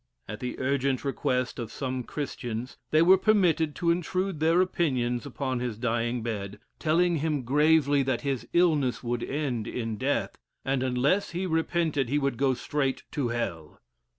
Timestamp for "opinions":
4.59-5.27